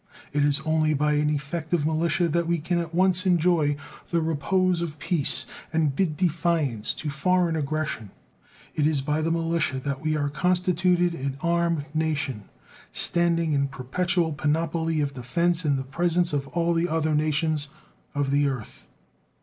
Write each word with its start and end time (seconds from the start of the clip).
It 0.33 0.43
is 0.43 0.61
only 0.61 0.95
by 0.95 1.13
an 1.13 1.29
effective 1.29 1.85
militia 1.85 2.27
that 2.29 2.47
we 2.47 2.57
can 2.57 2.79
at 2.79 2.91
once 2.91 3.27
enjoy 3.27 3.75
the 4.09 4.19
repose 4.19 4.81
of 4.81 4.97
peace 4.97 5.45
and 5.71 5.95
bid 5.95 6.17
defiance 6.17 6.91
to 6.93 7.11
foreign 7.11 7.55
aggression; 7.55 8.09
it 8.73 8.87
is 8.87 9.01
by 9.01 9.21
the 9.21 9.29
militia 9.29 9.77
that 9.81 10.01
we 10.01 10.17
are 10.17 10.27
constituted 10.31 11.13
an 11.13 11.37
armed 11.41 11.85
nation, 11.93 12.49
standing 12.91 13.53
in 13.53 13.67
perpetual 13.67 14.33
panoply 14.33 15.01
of 15.01 15.13
defense 15.13 15.65
in 15.65 15.75
the 15.75 15.83
presence 15.83 16.33
of 16.33 16.47
all 16.47 16.73
the 16.73 16.87
other 16.89 17.13
nations 17.13 17.69
of 18.15 18.31
the 18.31 18.47
earth. 18.47 18.87